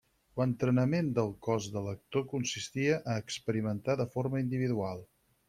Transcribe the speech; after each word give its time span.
L’entrenament 0.39 1.11
del 1.19 1.29
cos 1.47 1.67
de 1.75 1.83
l’actor 1.87 2.25
consistia 2.31 2.97
a 3.13 3.19
experimentar 3.25 3.99
de 4.01 4.09
forma 4.17 4.43
individual. 4.47 5.07